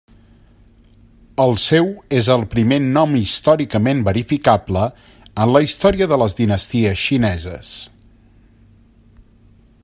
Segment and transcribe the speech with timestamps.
[1.43, 4.87] El seu és el primer nom històricament verificable
[5.45, 7.77] en la història de les dinasties xineses.